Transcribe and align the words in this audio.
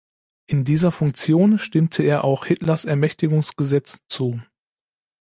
In 0.47 0.63
dieser 0.65 0.89
Funktion 0.89 1.59
stimmte 1.59 2.01
er 2.01 2.23
auch 2.23 2.47
Hitlers 2.47 2.85
Ermächtigungsgesetz 2.85 4.01
zu. 4.07 4.41